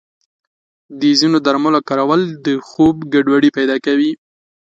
د 0.99 1.01
ځینو 1.19 1.37
درملو 1.45 1.79
کارول 1.89 2.21
د 2.45 2.47
خوب 2.67 2.95
ګډوډي 3.13 3.49
پیدا 3.57 3.75
کوي. 3.85 4.11